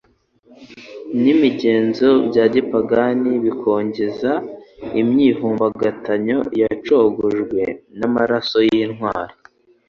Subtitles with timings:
[1.21, 4.31] n'imigenzo bya gipagani bikongeza
[5.01, 7.63] imyivumbagatanyo yacogojwe
[7.99, 9.33] n'amaraso y'intwari